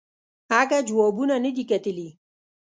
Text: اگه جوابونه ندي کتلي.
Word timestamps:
اگه 0.59 0.79
جوابونه 0.87 1.35
ندي 1.45 1.63
کتلي. 1.71 2.09